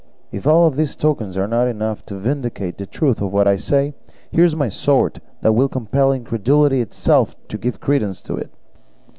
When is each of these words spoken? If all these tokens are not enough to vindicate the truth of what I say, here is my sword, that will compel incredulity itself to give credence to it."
If 0.31 0.47
all 0.47 0.67
these 0.71 0.95
tokens 0.95 1.37
are 1.37 1.47
not 1.47 1.67
enough 1.67 2.03
to 2.07 2.15
vindicate 2.15 2.79
the 2.79 2.87
truth 2.87 3.21
of 3.21 3.31
what 3.31 3.47
I 3.47 3.55
say, 3.55 3.93
here 4.31 4.43
is 4.43 4.55
my 4.55 4.67
sword, 4.67 5.21
that 5.41 5.53
will 5.53 5.69
compel 5.69 6.11
incredulity 6.11 6.81
itself 6.81 7.35
to 7.49 7.57
give 7.59 7.79
credence 7.79 8.19
to 8.21 8.33
it." 8.35 8.49